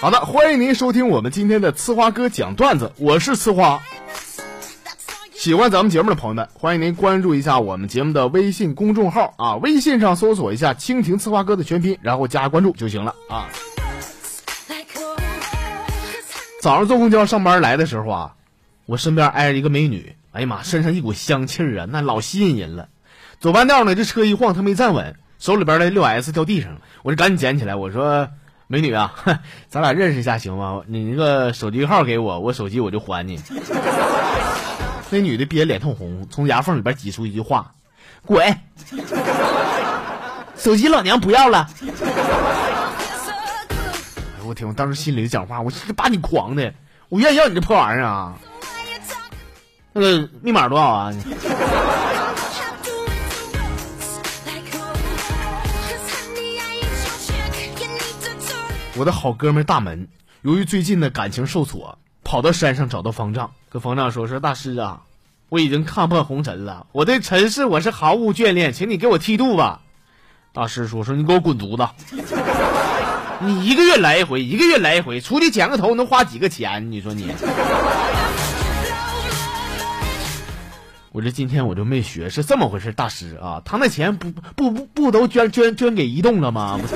[0.00, 3.80] 好的，欢迎您收听我们今天的呲花哥讲段子，我是呲花。
[5.32, 13.48] 喜欢咱们节目的朋友们，欢迎您关注一下我们节目的微信公众号啊，微信上搜索一下“蜻蜓呲花哥”的全拼，然后加关注就行了啊。
[16.60, 18.34] 早上坐公交上班来的时候啊，
[18.84, 22.88] 我身边挨着一个美女，哎呀妈，身上一股香气啊，那老吸引人了。
[23.40, 28.28] 走半道呢，这车一晃，她没站稳，手里边的六 S 掉地上了，我就赶紧捡起来，我说。
[28.68, 29.14] 美女啊，
[29.70, 30.82] 咱俩认识一下行吗？
[30.88, 33.40] 你那个手机号给我，我手机我就还你。
[35.08, 37.72] 那女的憋脸通红，从牙缝里边挤出一句话
[38.26, 38.58] ：“滚！
[40.58, 41.86] 手机老娘不要了。”哎
[44.40, 44.66] 呦我天！
[44.66, 46.74] 我当时心里就讲话，我把你狂的，
[47.08, 48.34] 我愿意要你这破玩意儿啊！
[49.92, 51.12] 那个密码多少啊？
[58.98, 60.08] 我的好哥们大门，
[60.40, 65.02] 由于最近的感情受挫，跑到山上找到方丈，跟方丈说：“说大师啊，
[65.50, 69.82] 我已经看破红尘了，我对尘世我是毫无眷恋，请你给我剃度吧。”
[70.54, 71.86] 大师说：“说你给我滚犊子！
[73.40, 76.90] 你一个月来一回，一个月来一回，出去剪个头能花几个钱？
[76.90, 77.30] 你说你？
[81.12, 82.92] 我这今天我就没学，是这么回事。
[82.92, 86.94] 大师啊，他那钱不不不不都捐捐捐给移动了吗？”不是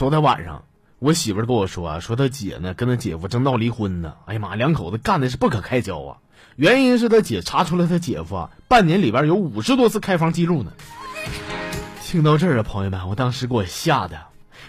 [0.00, 0.64] 昨天晚上，
[0.98, 4.14] 我媳妇跟我说，说她姐呢跟她姐夫正闹离婚呢。
[4.24, 6.16] 哎呀妈，两口子干的是不可开交啊！
[6.56, 10.72] 原因是她姐查出来她姐夫啊，半年里边有五十多次开房记录呢。
[12.02, 14.18] 听到这儿啊，朋友们，我当时给我吓的，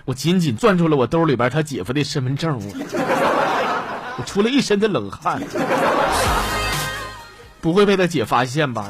[0.03, 5.41] 我紧紧攥住了我兜里边他姐夫的身份证，我我出了一身的冷汗。
[7.61, 8.89] 不会被他姐发现吧？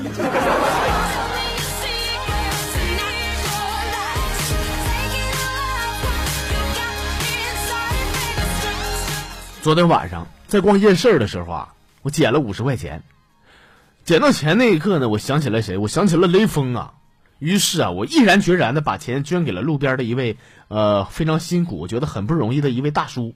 [9.62, 13.04] 昨天晚上在逛夜市的时候啊，我捡了五十块钱。
[14.04, 15.78] 捡到钱那一刻呢，我想起了谁？
[15.78, 16.94] 我想起了雷锋啊。
[17.38, 20.36] 于是啊，我毅然决然的把钱捐给了路边的一位
[20.68, 23.36] 呃非常辛苦、我觉得很不容易的一位大叔。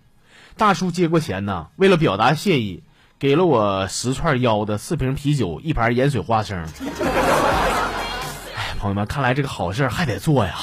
[0.57, 2.81] 大叔接过钱呢，为了表达谢意，
[3.19, 6.57] 给了我十串腰的、四瓶啤酒、一盘盐水花生。
[8.55, 10.55] 哎，朋友们，看来这个好事还得做呀。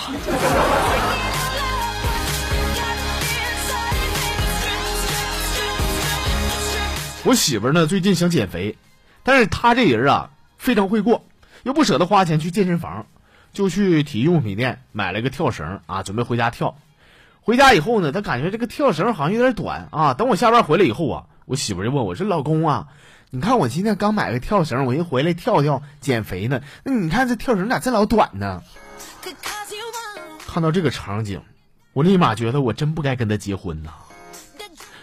[7.25, 8.77] 我媳妇儿呢，最近想减肥，
[9.23, 11.25] 但是她这人啊非常会过，
[11.63, 13.07] 又不舍得花钱去健身房，
[13.53, 16.77] 就去体育用品店买了个跳绳啊，准备回家跳。
[17.41, 20.15] 回家以后呢，她感觉这个跳绳好像有点短啊。
[20.15, 22.89] 等我下班回来以后啊，我媳妇儿就问我说：“老公啊，
[23.31, 28.65] 你看我今天刚买个跳绳，我一回来跳跳减肥呢，那你看这跳绳咋这老短呢？”
[30.45, 31.41] 看到这个场景，
[31.93, 33.91] 我立马觉得我真不该跟他结婚呐，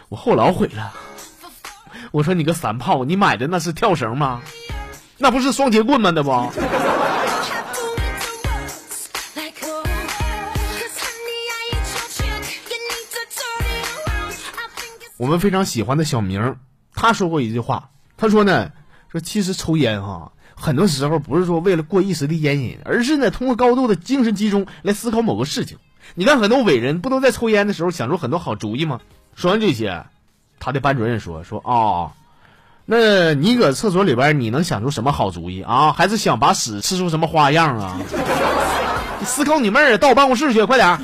[0.09, 0.94] 我后老悔了。
[2.12, 4.42] 我说你个三炮，你买的那是跳绳吗？
[5.18, 6.09] 那不是双节棍吗？
[6.09, 6.31] 那不。
[15.18, 16.56] 我们非常喜欢的小明，
[16.96, 18.72] 他说过一句话，他说呢，
[19.12, 25.78] 说其实抽烟哈，很多时候不是说为了过一时的烟瘾，而是呢通过高度的精神集中来思考某个事情。
[26.16, 29.02] 你看很多伟人不都在抽烟的时候想出很多好主意吗？
[29.36, 30.06] 说完这些。
[30.59, 32.12] 他的班主任说：“说啊，
[32.86, 35.94] 那你搁厕所里边，你能想出什么好主意啊？
[35.94, 37.97] 还是想把屎吃出什么花样啊？
[39.19, 41.00] 你思考你妹儿，到我办公室去，快点！”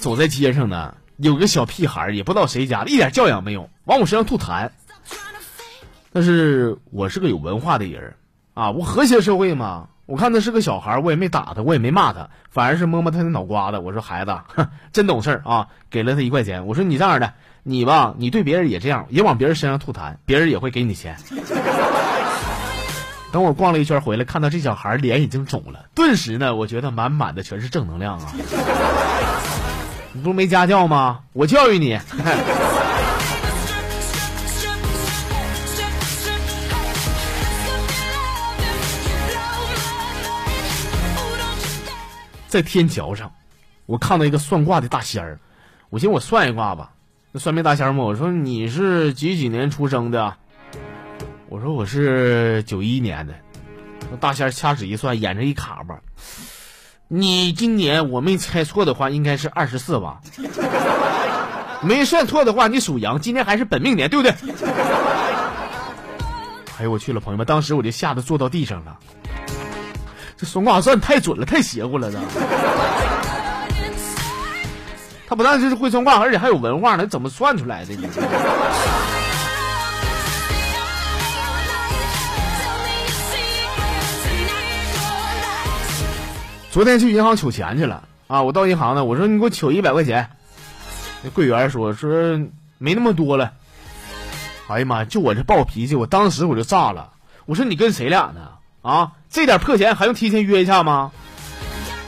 [0.00, 4.70] 走在街上呢，有个小屁孩也不知道谁家的，一点教养没有，往我身上吐痰。
[6.12, 8.14] 但是我是个有文化的人
[8.54, 9.88] 啊，我和谐社会嘛。
[10.06, 13.78] 我看他是个小孩，我也没打他，我也没骂他，反而是摸摸他的脑瓜子。
[13.78, 14.38] 我说：“孩子，
[14.92, 16.68] 真懂事啊！”给了他一块钱。
[16.68, 17.32] 我说：“你这样的，
[17.64, 21.16] 你吧，你对别人也这样，也往别人身上吐痰，别人也会给你钱。”
[23.32, 28.32] 等我逛了一圈回来，看到这小孩脸已经肿了，顿时呢，我觉得满满的全是正能量啊！
[30.12, 31.22] 你不是没家教吗？
[31.32, 31.98] 我教育你。
[42.56, 43.34] 在天桥上，
[43.84, 45.38] 我看到一个算卦的大仙儿，
[45.90, 46.92] 我寻思我算一卦吧。
[47.32, 50.34] 那算命大仙儿问我说：“你是几几年出生的？”
[51.50, 53.34] 我说：“我是九一年的。”
[54.10, 56.00] 那大仙掐指一算，眼睛一卡巴
[57.08, 60.22] ：“你今年我没猜错的话，应该是二十四吧？
[61.84, 64.32] 没算错的话，你属羊，今年还是本命年，对不对？
[66.78, 68.98] 哎呦我去了，朋友们，当时我就吓得坐到地上了。
[70.36, 72.18] 这算卦算太准了，太邪乎了，这。
[75.26, 77.94] 他不但是会算卦，而且还有文化呢，怎么算出来的？
[77.94, 78.06] 你？
[86.70, 88.42] 昨天去银行取钱去了啊！
[88.42, 90.28] 我到银行呢，我说你给我取一百块钱。
[91.22, 92.38] 那柜员说说
[92.76, 93.50] 没那么多了。
[94.68, 95.04] 哎呀妈呀！
[95.06, 97.14] 就我这暴脾气，我当时我就炸了。
[97.46, 98.50] 我说你跟谁俩呢？
[98.86, 101.10] 啊，这点破钱还用提前约一下吗？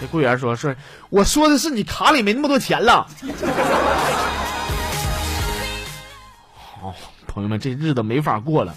[0.01, 0.77] 那柜员说是，
[1.11, 3.05] 我说的是你卡里没那么多钱了。
[6.55, 6.95] 好，
[7.27, 8.73] 朋友们，这日子没法过了。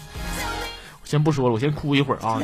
[1.00, 2.42] 我先不说了，我先哭一会儿啊。